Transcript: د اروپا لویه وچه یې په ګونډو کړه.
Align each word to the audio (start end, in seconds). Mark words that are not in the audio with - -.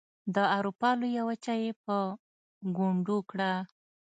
د 0.35 0.37
اروپا 0.57 0.89
لویه 1.01 1.23
وچه 1.29 1.53
یې 1.61 1.71
په 1.83 1.97
ګونډو 2.75 3.17
کړه. 3.29 3.51